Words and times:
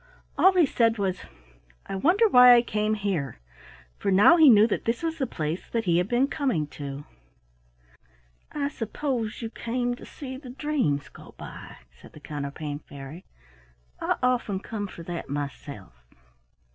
All 0.35 0.51
he 0.57 0.65
said 0.65 0.97
was, 0.97 1.19
"I 1.85 1.95
wonder 1.95 2.27
why 2.27 2.55
I 2.55 2.63
came 2.63 2.95
here?" 2.95 3.37
for 3.99 4.09
now 4.09 4.35
he 4.35 4.49
knew 4.49 4.65
that 4.65 4.85
this 4.85 5.03
was 5.03 5.19
the 5.19 5.27
place 5.27 5.69
that 5.69 5.85
he 5.85 5.99
had 5.99 6.07
been 6.07 6.27
coming 6.27 6.65
to. 6.69 7.05
"I 8.51 8.69
suppose 8.69 9.43
you 9.43 9.51
came 9.51 9.93
to 9.97 10.05
see 10.07 10.37
the 10.37 10.49
dreams 10.49 11.07
go 11.09 11.35
by," 11.37 11.77
said 11.91 12.13
the 12.13 12.19
Counterpane 12.19 12.79
Fairy. 12.79 13.25
"I 14.01 14.15
often 14.23 14.59
come 14.59 14.87
for 14.87 15.03
that 15.03 15.29
myself." 15.29 15.93